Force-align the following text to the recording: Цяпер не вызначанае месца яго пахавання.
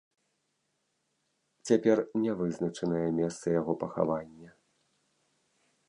Цяпер 1.69 1.97
не 2.23 2.31
вызначанае 2.41 3.05
месца 3.21 3.45
яго 3.61 3.73
пахавання. 3.85 4.49